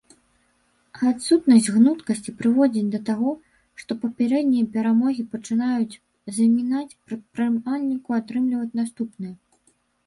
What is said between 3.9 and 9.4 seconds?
папярэднія перамогі пачынаюць замінаць прадпрымальніку атрымліваць наступныя.